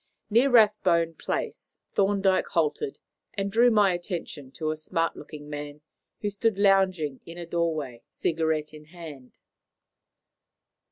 [0.31, 2.97] Near Rathbone Place Thorndyke halted
[3.35, 5.81] and drew my attention to a smart looking man
[6.21, 9.37] who stood lounging in a doorway, cigarette in hand.